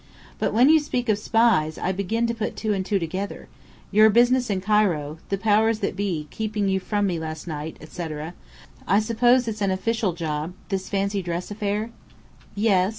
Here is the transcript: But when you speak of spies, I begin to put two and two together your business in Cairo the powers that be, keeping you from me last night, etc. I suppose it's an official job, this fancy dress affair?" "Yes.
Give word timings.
But 0.39 0.51
when 0.51 0.69
you 0.69 0.79
speak 0.79 1.09
of 1.09 1.19
spies, 1.19 1.77
I 1.77 1.91
begin 1.91 2.25
to 2.25 2.33
put 2.33 2.55
two 2.55 2.73
and 2.73 2.83
two 2.83 2.97
together 2.97 3.47
your 3.91 4.09
business 4.09 4.49
in 4.49 4.59
Cairo 4.59 5.19
the 5.29 5.37
powers 5.37 5.77
that 5.81 5.95
be, 5.95 6.27
keeping 6.31 6.67
you 6.67 6.79
from 6.79 7.05
me 7.05 7.19
last 7.19 7.47
night, 7.47 7.77
etc. 7.79 8.33
I 8.87 8.99
suppose 8.99 9.47
it's 9.47 9.61
an 9.61 9.69
official 9.69 10.13
job, 10.13 10.55
this 10.69 10.89
fancy 10.89 11.21
dress 11.21 11.51
affair?" 11.51 11.91
"Yes. 12.55 12.89